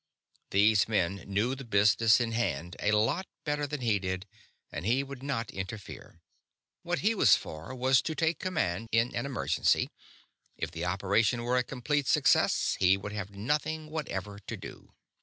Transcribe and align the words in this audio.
These 0.49 0.87
men 0.89 1.17
knew 1.27 1.53
the 1.53 1.63
business 1.63 2.19
in 2.19 2.31
hand 2.31 2.75
a 2.79 2.89
lot 2.93 3.27
better 3.43 3.67
than 3.67 3.81
he 3.81 3.99
did, 3.99 4.25
and 4.71 4.83
he 4.83 5.03
would 5.03 5.21
not 5.21 5.51
interfere. 5.51 6.19
What 6.81 7.01
he 7.01 7.13
was 7.13 7.35
for 7.35 7.75
was 7.75 8.01
to 8.01 8.15
take 8.15 8.39
command 8.39 8.89
in 8.91 9.15
an 9.15 9.27
emergency; 9.27 9.91
if 10.57 10.71
the 10.71 10.85
operation 10.85 11.43
were 11.43 11.55
a 11.57 11.63
complete 11.63 12.07
success 12.07 12.77
he 12.79 12.97
would 12.97 13.11
have 13.11 13.29
nothing 13.35 13.91
whatever 13.91 14.39
to 14.39 14.57
do! 14.57 14.95